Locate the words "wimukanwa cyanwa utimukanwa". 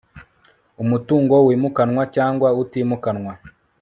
1.47-3.33